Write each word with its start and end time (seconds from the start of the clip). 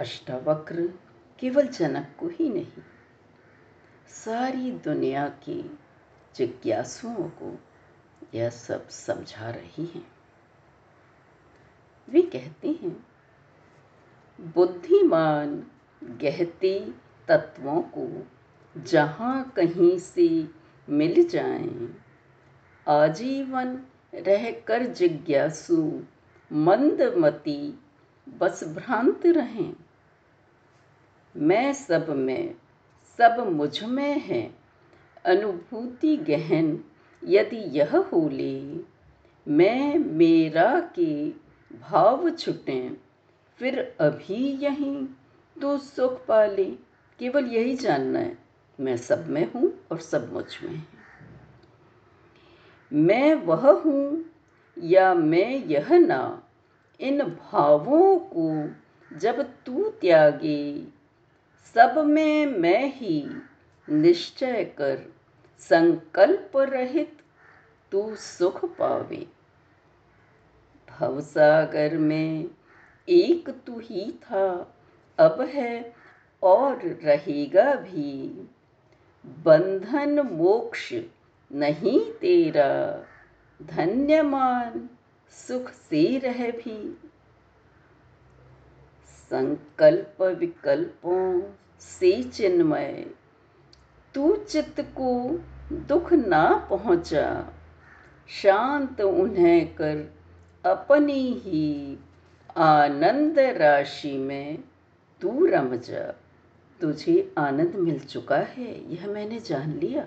अष्टावक्र 0.00 0.94
केवल 1.38 1.66
जनक 1.66 2.06
को 2.18 2.28
ही 2.28 2.48
नहीं 2.48 2.82
सारी 4.08 4.70
दुनिया 4.72 5.28
की 5.28 5.78
जिज्ञासुओं 6.36 7.28
को 7.28 7.58
यह 8.34 8.50
सब 8.50 8.88
समझा 8.88 9.50
रही 9.50 9.84
हैं। 9.84 10.12
वे 12.08 12.22
कहते 12.22 12.68
हैं 12.68 13.06
बुद्धिमान 14.40 15.66
गहते 16.04 16.94
तत्वों 17.28 17.82
को 17.82 18.26
जहाँ 18.76 19.52
कहीं 19.56 19.98
से 19.98 20.48
मिल 20.88 21.28
जाएँ, 21.28 22.02
आजीवन 22.88 23.82
रहकर 24.14 24.82
जिज्ञासु 24.82 26.02
मंदमती 26.52 27.78
बस 28.28 28.64
भ्रांत 28.64 29.26
रहें। 29.26 29.74
मैं 31.34 31.72
सब 31.72 32.08
में, 32.08 32.54
सब 33.18 33.46
मुझमें 33.48 34.20
है। 34.20 34.42
अनुभूति 35.24 36.16
गहन, 36.16 36.84
यदि 37.22 37.56
यह 37.56 37.96
हो 37.96 38.28
ले 38.28 38.60
मैं 39.46 39.98
मेरा 39.98 40.80
के 40.80 41.28
भाव 41.76 42.30
छुटे। 42.30 42.96
फिर 43.58 43.78
अभी 44.00 44.58
यहीं 44.62 45.06
तो 45.60 45.78
सुख 45.78 46.26
पा 46.26 46.44
ले 46.46 46.64
केवल 47.18 47.46
यही 47.46 47.74
जानना 47.76 48.18
है, 48.18 48.38
मैं 48.80 48.96
सब 48.96 49.28
में 49.28 49.52
हूँ 49.52 49.72
और 49.90 50.00
सब 50.00 50.32
मुझमें 50.32 50.74
है। 50.74 50.86
मैं 52.92 53.34
वह 53.34 53.70
हूँ 53.70 54.24
या 54.78 55.14
मैं 55.14 55.66
यह 55.66 55.98
ना, 55.98 56.42
इन 57.00 57.22
भावों 57.22 58.18
को 58.18 58.70
जब 59.16 59.42
तू 59.66 59.84
त्यागे 60.00 60.86
सब 61.74 61.98
में 61.98 62.46
मैं 62.46 62.92
ही 62.94 63.28
निश्चय 63.90 64.64
कर 64.64 65.12
संकल्प 65.58 66.52
रहित 66.56 67.18
तू 67.92 68.14
सुख 68.14 68.64
पावे। 68.64 69.26
भवसागर 70.90 71.98
में 71.98 72.50
एक 73.08 73.50
तू 73.50 73.78
ही 73.78 74.12
था, 74.12 74.74
अब 75.18 75.40
है 75.40 75.94
और 76.42 76.76
रहेगा 76.78 77.74
भी। 77.74 78.48
बंधन 79.26 80.20
मोक्ष 80.20 80.94
नहीं 81.52 82.12
तेरा, 82.12 83.04
धन्यमान 83.62 84.90
सुख 85.30 85.70
से 85.70 86.18
रह 86.18 86.50
भी। 86.50 87.09
संकल्प 89.30 90.22
विकल्पों 90.22 91.42
से 91.80 92.22
चिन्मय। 92.22 93.06
तू 94.14 94.36
चित्त 94.36 94.80
को 94.80 95.40
दुख 95.72 96.12
ना 96.12 96.66
पहुँचा, 96.70 97.52
शांत 98.28 99.00
उन्हें 99.00 99.74
कर 99.74 100.14
अपनी 100.64 101.32
ही 101.32 101.98
आनंद 102.56 103.38
राशि 103.38 104.16
में 104.18 104.58
तू 105.20 105.46
रम 105.46 105.76
जा। 105.76 106.14
तुझे 106.80 107.34
आनंद 107.38 107.76
मिल 107.76 107.98
चुका 107.98 108.36
है, 108.36 108.94
यह 108.94 109.06
मैंने 109.06 109.38
जान 109.38 109.72
लिया। 109.72 110.06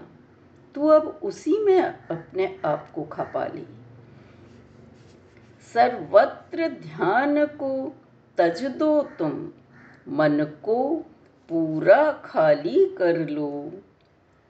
तू 0.75 0.87
अब 0.87 1.19
उसी 1.23 1.58
में 1.58 1.81
अपने 1.81 2.59
आप 2.65 2.91
को 2.95 3.03
खपा 3.03 3.45
ली। 3.45 3.67
सर्वत्र 5.73 6.69
ध्यान 6.69 7.45
को 7.45 7.95
तज 8.38 8.66
दो 8.66 9.02
तुम, 9.02 9.52
मन 10.09 10.44
को 10.64 11.06
पूरा 11.50 12.12
खाली 12.12 12.86
कर 12.86 13.30
लो। 13.30 13.72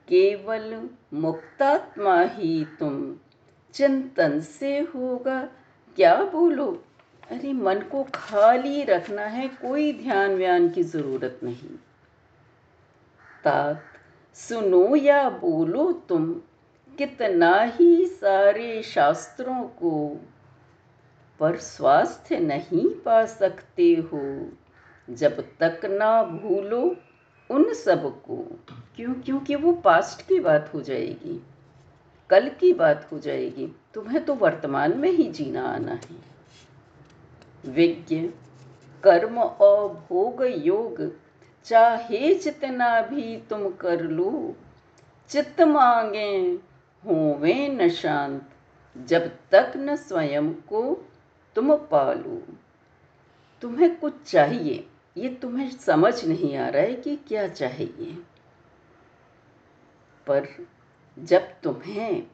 केवल 0.07 0.89
मुक्तात्मा 1.13 2.21
ही 2.21 2.65
तुम, 2.79 3.15
चिंतन 3.73 4.39
से 4.39 4.79
होगा, 4.79 5.43
क्या 5.95 6.23
बोलो? 6.23 6.83
अरे, 7.31 7.53
मन 7.53 7.79
को 7.79 8.07
खाली 8.15 8.83
रखना 8.83 9.21
है, 9.21 9.47
कोई 9.47 9.93
ध्यान 9.93 10.35
व्यान 10.35 10.69
की 10.69 10.83
ज़रूरत 10.83 11.39
नहीं। 11.43 11.75
तात, 13.43 13.83
सुनो 14.35 14.95
या 14.95 15.29
बोलो 15.29 15.91
तुम, 15.91 16.41
कितना 16.97 17.61
ही 17.61 18.05
सारे 18.05 18.83
शास्त्रों 18.83 19.63
को। 19.63 20.19
पर 21.43 21.57
स्वास्थ्य 21.57 22.39
नहीं 22.39 22.89
पा 22.89 23.25
सकते 23.25 23.83
हो। 23.83 24.49
जब 25.09 25.45
तक 25.59 25.85
ना 25.85 26.23
भूलो 26.23 26.95
उन 27.51 27.73
सबको। 27.73 28.35
क्यों? 28.95 29.13
क्योंकि 29.13 29.55
वो 29.55 29.73
पास्ट 29.73 30.27
की 30.27 30.39
बात 30.39 30.73
हो 30.73 30.81
जाएगी, 30.81 31.43
कल 32.29 32.49
की 32.49 32.73
बात 32.73 33.07
हो 33.11 33.19
जाएगी। 33.19 33.75
तुम्हें 33.93 34.25
तो 34.25 34.35
वर्तमान 34.35 34.97
में 34.97 35.09
ही 35.09 35.23
जीना 35.23 35.63
आना 35.63 35.91
है। 35.91 36.15
विज्ञ, 37.65 38.21
कर्म 39.03 39.39
और 39.39 40.05
भोग 40.09 40.43
योग, 40.43 41.15
चाहे 41.65 42.33
जितना 42.35 43.01
भी 43.01 43.37
तुम 43.49 43.69
कर 43.71 44.01
लो, 44.01 44.55
चित्त 45.29 45.61
मांगे 45.61 46.59
होवे 47.05 47.67
न 47.67 47.89
शांत। 47.89 48.49
जब 48.97 49.31
तक 49.51 49.73
न 49.77 49.95
स्वयं 49.95 50.53
को 50.53 51.09
तुम 51.55 51.75
पालू, 51.75 52.43
तुम्हें 53.61 53.99
कुछ 53.99 54.13
चाहिए। 54.23 54.87
ये 55.17 55.29
तुम्हें 55.29 55.69
समझ 55.69 56.25
नहीं 56.25 56.57
आ 56.57 56.69
रहा 56.69 56.81
है 56.81 56.95
कि 56.95 57.15
क्या 57.15 57.47
चाहिए। 57.47 58.23
पर 60.27 60.47
जब 61.19 61.41
तुम्हें 61.63 62.27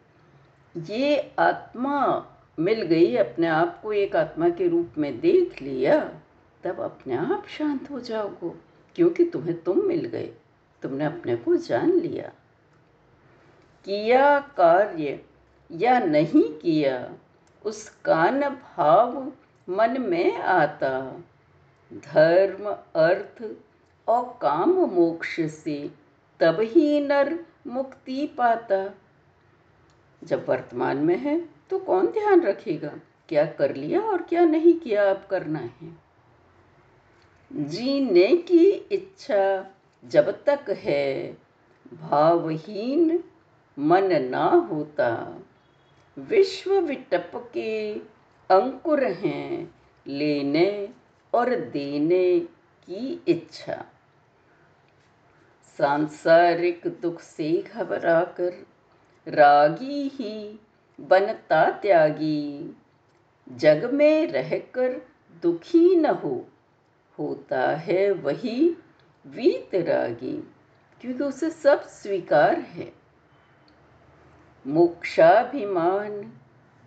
ये 0.78 1.34
आत्मा 1.40 2.26
मिल 2.60 2.82
गई, 2.82 3.16
अपने 3.16 3.48
आप 3.48 3.82
को 3.82 3.94
एक 3.94 4.16
आत्मा 4.16 4.50
के 4.50 4.68
रूप 4.68 4.90
में 4.98 5.20
देख 5.20 5.62
लिया, 5.62 6.22
तब 6.64 6.80
अपने 6.80 7.16
आप 7.16 7.46
शांत 7.48 7.92
हो 7.92 8.00
जाओगे, 8.00 8.50
क्योंकि 8.96 9.26
तुम्हें 9.26 9.64
तुम 9.64 9.84
मिल 9.84 10.06
गए। 10.06 10.34
तुमने 10.82 11.06
अपने 11.06 11.36
को 11.36 11.56
जान 11.56 11.92
लिया। 11.92 12.28
किया 13.86 14.40
कार्य 14.40 15.26
या 15.72 16.00
नहीं 16.00 16.54
किया 16.54 17.14
उसका 17.66 18.30
न 18.30 18.50
भाव 18.50 19.32
मन 19.70 20.02
में 20.02 20.38
आता। 20.38 21.02
धर्म, 21.94 22.70
अर्थ 22.96 23.44
और 24.08 24.40
काम 24.42 24.70
मोक्ष 24.70 25.40
से 25.42 25.92
तब 26.40 26.58
ही 26.60 27.00
नर 27.00 27.40
मुक्ति 27.68 28.28
पाता। 28.38 28.94
जब 30.24 30.50
वर्तमान 30.50 30.98
में 30.98 31.18
है 31.18 31.50
तो 31.70 31.80
कौन 31.80 32.08
ध्यान 32.08 32.42
रखेगा? 32.42 32.92
क्या 33.30 33.46
कर 33.46 33.76
लिया 33.76 34.02
और 34.02 34.22
क्या 34.22 34.46
नहीं 34.46 34.74
किया 34.74 35.10
अब 35.10 35.28
करना 35.32 35.60
है? 35.60 35.98
जीने 37.54 38.38
की 38.38 38.70
इच्छा 38.70 39.66
जब 40.06 40.44
तक 40.44 40.66
है, 40.70 41.38
भावहीन 41.94 43.24
मन 43.80 44.24
ना 44.24 44.46
होता। 44.46 45.40
विश्व 46.20 46.80
विटप 46.80 47.32
के 47.36 47.94
अंकुर 48.50 49.04
हैं 49.04 49.76
लेने 50.08 50.90
और 51.34 51.56
देने 51.56 52.40
की 52.40 53.24
इच्छा। 53.28 53.86
सांसारिक 55.78 56.88
दुख 57.02 57.22
से 57.22 57.62
घबराकर 57.62 58.68
रागी 59.28 60.08
ही 60.08 60.60
बनता 61.00 61.70
त्यागी। 61.72 62.78
जग 63.52 63.90
में 63.94 64.28
रहकर 64.28 65.02
दुखी 65.42 65.96
न 65.96 66.06
हो, 66.06 66.48
होता 67.20 67.76
है 67.76 68.12
वही 68.12 68.70
वीतरागी 69.28 70.38
क्योंकि 71.02 71.24
उसे 71.24 71.50
सब 71.50 71.88
स्वीकार 71.88 72.60
है। 72.60 72.99
मोक्षाभिमान, 74.68 76.34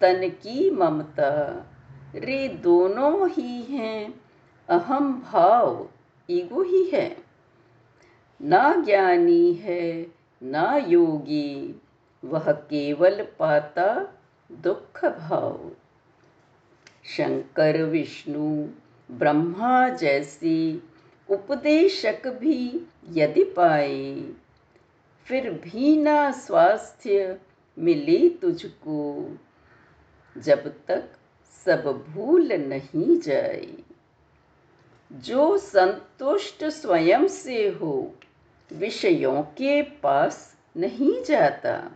तन 0.00 0.28
की 0.28 0.70
ममता, 0.70 1.66
रे 2.14 2.48
दोनों 2.48 3.30
ही 3.30 3.62
हैं। 3.62 4.20
अहम 4.68 5.22
भाव, 5.32 5.88
ईगो 6.30 6.62
ही 6.62 6.84
है। 6.84 7.16
ना 8.42 8.74
ज्ञानी 8.74 9.52
है, 9.52 10.06
ना 10.42 10.76
योगी, 10.76 11.82
वह 12.24 12.52
केवल 12.52 13.26
पाता 13.38 14.14
दुख 14.52 15.04
भाव। 15.04 15.70
शंकर, 17.04 17.82
विष्णु, 17.82 18.68
ब्रह्मा 19.10 19.88
जैसी 19.88 20.82
उपदेशक 21.30 22.26
भी 22.26 22.86
यदि 23.12 23.44
पाए, 23.44 24.32
फिर 25.24 25.50
भी 25.50 25.96
ना 25.96 26.30
स्वास्थ्य 26.30 27.40
मिले 27.78 28.28
तुझको, 28.28 29.28
जब 30.38 30.86
तक 30.86 31.08
सब 31.64 32.04
भूल 32.08 32.52
नहीं 32.52 33.20
जाए। 33.20 33.76
जो 35.12 35.58
संतुष्ट 35.58 36.64
स्वयं 36.64 37.28
से 37.28 37.68
हो, 37.68 38.14
विषयों 38.72 39.42
के 39.42 39.82
पास 39.82 40.56
नहीं 40.76 41.24
जाता। 41.24 41.90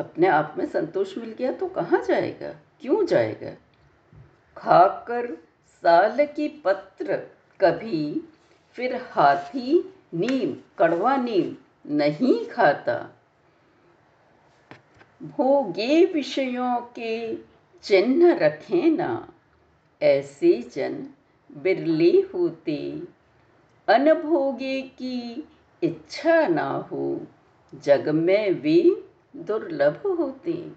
अपने 0.00 0.26
आप 0.26 0.54
में 0.58 0.66
संतोष 0.66 1.18
मिल 1.18 1.30
गया 1.30 1.52
तो 1.52 1.68
कहाँ 1.68 2.04
जाएगा? 2.04 2.52
क्यों 2.80 3.06
जाएगा? 3.06 3.50
खाकर 4.56 5.34
साल 5.68 6.26
की 6.26 6.48
पत्र 6.48 7.16
कभी 7.60 8.28
फिर 8.72 8.96
हाथी 8.96 9.94
नीम, 10.14 10.56
कड़वा 10.78 11.16
नीम 11.16 11.56
नहीं 11.86 12.46
खाता। 12.46 13.10
भोगे 15.24 16.04
विषयों 16.04 16.80
के 16.80 17.34
चिन्ह 17.82 18.32
रखें 18.32 18.90
ना, 18.90 19.28
ऐसे 20.02 20.70
जन 20.74 21.06
बिरले 21.56 22.10
होते। 22.10 23.02
अनभोगे 23.88 24.82
की 24.82 25.48
इच्छा 25.82 26.48
ना 26.48 26.88
हो, 26.92 27.26
जग 27.84 28.08
में 28.08 28.50
वे 28.50 29.02
दुर्लभ 29.36 29.96
होते। 30.06 30.72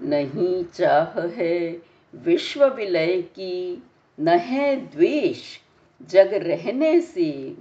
नहीं 0.00 0.64
चाह 0.64 1.26
है 1.26 1.82
विश्व 2.14 2.64
विलय 2.64 3.22
की, 3.22 3.82
न 4.20 4.28
है 4.28 4.76
द्वेष 4.76 5.58
जग 6.02 6.34
रहने 6.34 7.00
से। 7.00 7.56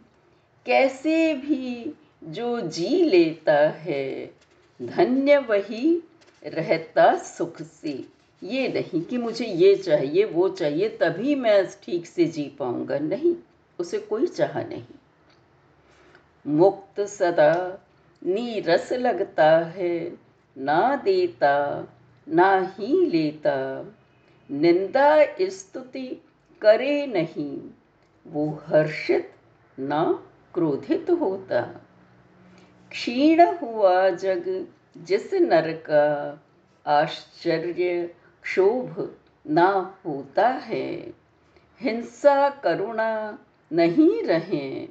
कैसे 0.66 1.34
भी 1.34 1.94
जो 2.24 2.62
जी 2.62 3.04
लेता 3.04 3.70
है 3.70 4.42
धन्य 4.82 5.38
वही 5.38 6.04
रहता 6.46 7.18
सुख 7.18 7.62
से। 7.62 8.06
ये 8.44 8.68
नहीं 8.68 9.02
कि 9.02 9.18
मुझे 9.18 9.46
ये 9.46 9.76
चाहिए, 9.76 10.26
वो 10.26 10.50
चाहिए, 10.50 10.90
तभी 10.90 11.36
मैं 11.36 11.68
ठीक 11.84 12.06
से 12.06 12.26
जी 12.26 12.52
पाऊँगा। 12.60 13.00
नहीं, 13.00 13.36
उसे 13.80 13.98
कोई 13.98 14.28
चाह 14.28 14.64
नहीं। 14.64 14.84
मुक्त 16.48 17.02
सदा 17.02 17.86
नीरस 18.26 18.94
लगता 18.94 19.60
है, 19.60 20.18
ना 20.58 20.96
देता, 20.96 21.88
ना 22.30 22.76
ही 22.80 23.06
लेता। 23.06 23.86
निंदा 24.52 25.26
स्तुति 25.42 26.22
करे 26.62 27.08
नहीं, 27.08 27.62
वो 28.28 28.62
हर्षित 28.66 29.32
ना 29.80 30.24
क्रोधित 30.54 31.10
होता। 31.10 31.88
क्षीण 32.92 33.42
हुआ 33.42 34.10
जग 34.10 34.68
जिस 34.98 35.34
नर 35.34 35.72
का 35.72 36.44
आश्चर्य 36.88 38.16
क्षोभ 38.44 39.16
ना 39.48 39.96
होता 40.06 40.48
है। 40.48 41.14
हिंसा 41.82 42.50
करुणा 42.50 43.40
नहीं 43.72 44.24
रहे, 44.24 44.88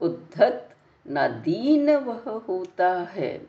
उद्धत 0.00 0.68
ना 1.06 1.28
दीन 1.28 1.90
वह 1.96 2.30
होता 2.48 2.88
है। 2.88 3.46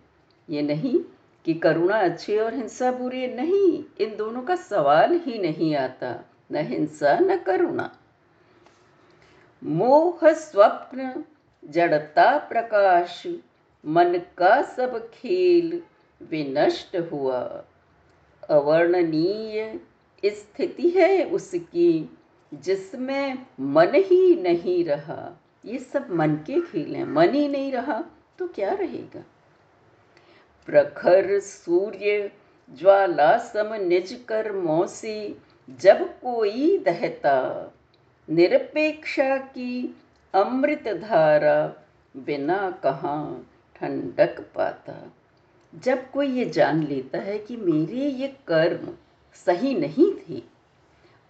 ये 0.50 0.62
नहीं 0.62 1.00
कि 1.45 1.53
करुणा 1.53 1.98
अच्छी 1.98 2.38
और 2.38 2.53
हिंसा 2.53 2.92
बुरी 2.92 3.27
नहीं, 3.27 3.83
इन 4.06 4.15
दोनों 4.18 4.42
का 4.42 4.56
सवाल 4.56 5.13
ही 5.25 5.39
नहीं 5.39 5.75
आता, 5.75 6.25
न 6.51 6.56
हिंसा 6.56 7.19
न 7.19 7.38
करुणा। 7.38 7.95
मोह, 9.63 10.19
स्वप्न, 10.24 11.24
जड़ता, 11.65 12.38
प्रकाश 12.38 13.27
मन 13.85 14.21
का 14.37 14.61
सब 14.61 15.09
खेल 15.11 15.81
विनष्ट 16.21 16.95
हुआ। 17.11 17.63
अवर्णनीय 18.49 19.79
स्थिति 20.25 20.89
है 20.89 21.23
उसकी, 21.23 22.17
जिसमें 22.53 23.45
मन 23.59 23.91
ही 23.95 24.35
नहीं 24.35 24.83
रहा। 24.85 25.41
ये 25.65 25.77
सब 25.79 26.11
मन 26.11 26.35
के 26.35 26.61
खेल 26.61 26.95
हैं, 26.95 27.05
मन 27.05 27.33
ही 27.33 27.47
नहीं 27.47 27.71
रहा 27.71 28.03
तो 28.39 28.47
क्या 28.47 28.73
रहेगा? 28.73 29.23
प्रखर 30.65 31.39
सूर्य 31.39 32.31
ज्वाला 32.69 33.37
सम 33.37 33.73
निज 33.73 34.13
कर 34.27 34.87
से 34.87 35.35
जब 35.69 36.19
कोई 36.19 36.77
दहता, 36.77 37.71
निरपेक्षा 38.29 39.37
की 39.37 39.95
अमृत 40.33 40.87
धारा 40.87 41.73
बिना 42.17 42.79
कहाँ। 42.83 43.47
ठंडक 43.81 44.39
पाता। 44.55 45.13
जब 45.75 46.11
कोई 46.11 46.27
ये 46.27 46.45
जान 46.45 46.83
लेता 46.83 47.17
है 47.17 47.39
कि 47.39 47.57
मेरे 47.57 48.09
ये 48.09 48.27
कर्म 48.47 48.93
सही 49.33 49.75
नहीं 49.75 50.13
थे 50.13 50.43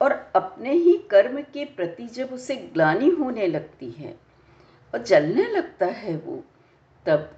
और 0.01 0.11
अपने 0.11 0.73
ही 0.73 0.97
कर्म 0.97 1.41
के 1.41 1.65
प्रति 1.65 2.07
जब 2.07 2.29
उसे 2.33 2.55
ग्लानी 2.55 3.09
होने 3.09 3.47
लगती 3.47 3.89
है 3.91 4.19
और 4.93 5.03
जलने 5.03 5.47
लगता 5.47 5.85
है 5.85 6.17
वो, 6.17 6.43
तब 7.05 7.37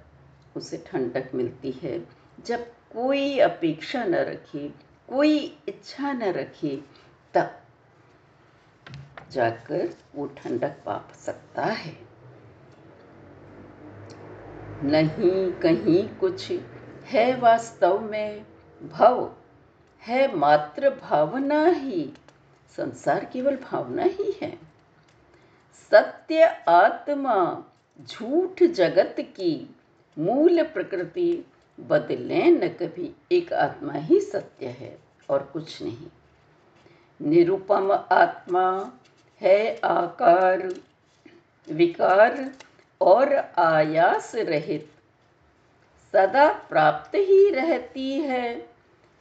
उसे 0.56 0.84
ठंडक 0.86 1.30
मिलती 1.34 1.70
है। 1.70 2.08
जब 2.46 2.66
कोई 2.66 3.38
अपेक्षा 3.38 4.04
न 4.04 4.14
रखे, 4.14 4.68
कोई 5.08 5.58
इच्छा 5.68 6.12
न 6.12 6.22
रखे, 6.22 6.80
तब 7.34 7.60
जाकर 9.30 9.94
वो 10.14 10.26
ठंडक 10.26 10.76
पा 10.86 11.10
सकता 11.14 11.62
है। 11.62 12.03
नहीं 14.84 15.52
कहीं 15.52 16.08
कुछ 16.08 16.52
है 17.04 17.40
वास्तव 17.40 18.00
में 18.00 18.46
भव, 18.82 19.34
है 20.02 20.36
मात्र 20.36 20.90
भावना 20.90 21.66
ही। 21.66 22.12
संसार 22.76 23.24
केवल 23.24 23.56
भावना 23.56 24.02
ही 24.02 24.38
है। 24.42 24.58
सत्य 25.90 26.42
आत्मा 26.68 27.64
झूठ 28.00 28.62
जगत 28.62 29.16
की 29.20 29.74
मूल 30.18 30.62
प्रकृति 30.62 31.44
बदले 31.80 32.44
न 32.44 32.68
कभी 32.68 33.14
एक 33.32 33.52
आत्मा 33.52 33.92
ही 33.92 34.20
सत्य 34.20 34.66
है 34.66 34.98
और 35.30 35.50
कुछ 35.52 35.82
नहीं। 35.82 36.06
निरुपम 37.22 37.92
आत्मा 37.92 38.92
है 39.40 39.80
आकार, 39.84 40.74
विकार 41.70 42.52
और 43.00 43.34
आयास 43.58 44.34
रहित, 44.34 44.88
सदा 46.12 46.48
प्राप्त 46.52 47.14
ही 47.14 47.50
रहती 47.50 48.12
है। 48.12 48.68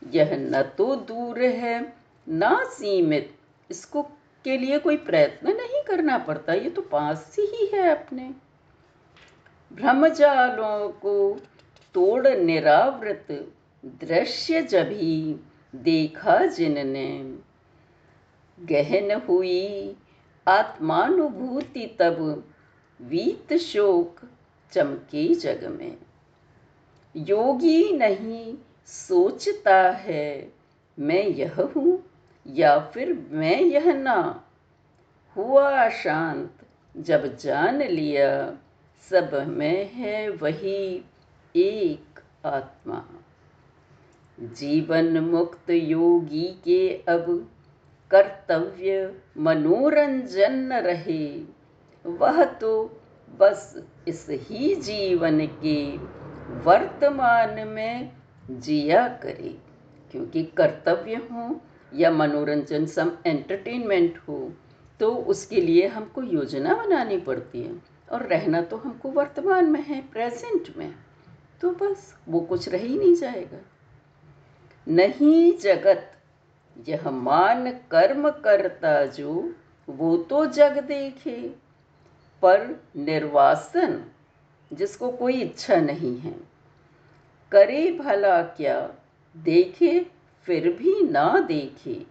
यह 0.02 0.36
न 0.38 0.62
तो 0.78 0.96
दूर 0.96 1.42
है, 1.42 1.94
न 2.30 2.66
सीमित। 2.70 3.36
इसको 3.72 4.02
के 4.46 4.58
लिए 4.58 4.80
कोई 4.80 4.98
प्रयत्न 4.98 5.56
नहीं 5.56 5.84
करना 5.84 6.18
पड़ता, 6.18 6.54
ये 6.54 6.70
तो 6.70 6.82
पास 6.82 7.36
ही 7.40 7.66
है 7.74 7.90
अपने। 7.90 8.32
भ्रमजालों 9.74 10.90
को 10.90 11.42
तोड़ 11.94 12.28
निरावृत 12.28 13.28
दृश्य 13.86 14.62
जभी 14.62 15.36
देखा 15.76 16.46
जिनने। 16.46 17.38
गहन 18.60 19.12
हुई 19.22 19.96
आत्मानुभूति 20.48 21.86
तब 22.00 22.44
वीत 23.04 23.54
शोक 23.54 24.20
चमके 24.72 25.36
जग 25.36 25.78
में। 25.80 25.98
योगी 27.16 27.98
नहीं 27.98 28.58
सोचता 28.86 29.92
है, 29.92 30.54
मैं 31.00 31.24
यह 31.24 31.56
हूँ 31.62 32.04
या 32.48 32.80
फिर 32.80 33.28
मैं 33.32 33.62
यह 33.62 33.94
ना। 33.94 34.48
हुआ 35.38 35.90
शांत, 35.90 36.52
जब 36.98 37.38
जान 37.38 37.82
लिया, 37.82 38.58
सब 39.10 39.46
में 39.48 39.92
है 39.94 40.30
वही 40.30 41.06
एक 41.56 42.20
आत्मा। 42.46 43.06
जीवन 44.40 45.20
मुक्त 45.20 45.70
योगी 45.70 46.48
के 46.64 46.90
अब 46.90 47.52
कर्तव्य 48.12 49.22
मनोरंजन 49.38 50.74
रहे। 50.74 51.53
वह 52.06 52.44
तो 52.44 52.72
बस 53.40 53.84
इस 54.08 54.26
ही 54.30 54.74
जीवन 54.76 55.40
के 55.64 55.76
वर्तमान 56.66 57.68
में 57.68 58.12
जिया 58.50 59.08
करे, 59.24 59.56
क्योंकि 60.14 60.44
कर्तव्य 60.58 61.16
हो 61.32 61.62
या 61.96 62.12
मनोरंजन 62.12 62.86
सम 62.86 63.12
एंटरटेनमेंट 63.26 64.18
हो 64.28 64.52
तो 65.00 65.12
उसके 65.16 65.62
लिए 65.62 65.88
हमको 65.88 66.22
योजना 66.24 66.76
बनानी 66.76 67.18
पड़ती 67.18 67.62
है। 67.62 67.82
और 68.12 68.24
रहना 68.24 68.62
तो 68.62 68.78
हमको 68.78 69.10
वर्तमान 69.10 69.70
में 69.72 69.82
है 69.84 70.02
प्रेजेंट 70.02 70.76
में। 70.78 70.94
तो 71.62 71.70
बस 71.72 72.16
वो 72.30 72.40
कुछ 72.40 72.68
रह 72.70 72.78
ही 72.78 72.98
नहीं 72.98 73.16
जाएगा। 73.16 73.58
नहीं 74.88 75.58
जगत, 75.58 76.12
यह 76.90 77.10
मान 77.10 77.72
कर्म 77.92 78.30
करता 78.30 79.06
जो, 79.06 79.54
वो 79.88 80.18
तो 80.18 80.46
जग 80.46 80.78
देखे। 80.80 81.63
पर 82.44 82.84
निर्वासन, 82.96 84.06
जिसको 84.74 85.12
कोई 85.12 85.34
इच्छा 85.34 85.76
नहीं 85.76 86.20
है। 86.20 86.36
करे 87.52 87.92
भला 87.92 88.44
क्या, 88.44 88.92
देखे 89.38 90.06
फिर 90.44 90.74
भी 90.74 91.08
ना 91.10 91.40
देखे। 91.40 92.06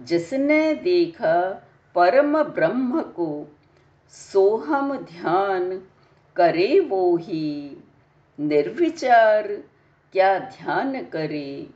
जिसने 0.00 0.74
देखा 0.74 1.66
परम 1.94 2.42
ब्रह्म 2.42 3.02
को 3.02 3.56
सोहम 4.08 4.96
ध्यान 4.96 5.82
करे 6.36 6.80
वो 6.80 7.16
ही। 7.16 7.84
निर्विचार 8.40 9.48
क्या 10.12 10.38
ध्यान 10.38 11.04
करे, 11.04 11.66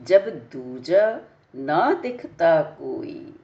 जब 0.00 0.28
दूजा 0.52 1.20
ना 1.54 1.94
दिखता 1.94 2.62
कोई। 2.62 3.36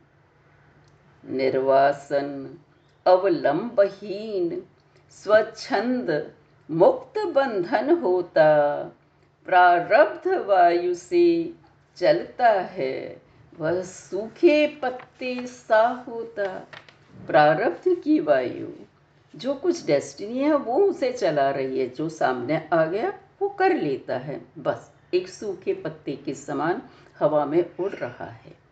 निर्वासन 1.25 2.59
अवलंबहीन, 3.07 4.63
स्वच्छंद, 5.11 6.33
मुक्त 6.71 7.27
बंधन 7.27 7.91
होता, 7.91 8.83
प्रारब्ध 9.47 10.29
वायु 10.29 10.95
से 10.95 11.53
चलता 11.97 12.49
है। 12.49 13.23
वह 13.59 13.83
सूखे 13.83 14.67
पत्ते 14.67 15.47
सा 15.47 16.05
होता, 16.09 16.69
प्रारब्ध 17.27 18.03
की 18.05 18.21
वायु। 18.21 18.67
जो 19.37 19.55
कुछ 19.55 19.87
डेस्टिनी 19.87 20.39
है, 20.39 20.55
वो 20.55 20.75
उसे 20.75 21.13
चला 21.13 21.51
रही 21.51 21.81
है। 21.81 21.89
जो 21.89 22.09
सामने 22.09 22.69
आ 22.73 22.85
गया, 22.85 23.13
वो 23.43 23.49
कर 23.49 23.77
लेता 23.77 24.19
है। 24.19 24.41
बस, 24.59 24.93
एक 25.15 25.29
सूखे 25.29 25.75
पत्ते 25.75 26.13
के 26.13 26.35
समान 26.35 26.83
हवा 27.19 27.45
में 27.45 27.71
उड़ 27.81 27.93
रहा 27.93 28.25
है। 28.25 28.70